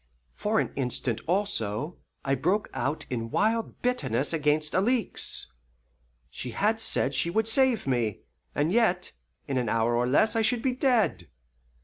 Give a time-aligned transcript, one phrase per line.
[0.33, 5.53] For an instant, also, I broke out in wild bitterness against Alixe.
[6.31, 8.21] She had said she would save me,
[8.55, 9.11] and yet
[9.47, 11.27] in an hour or less I should be dead.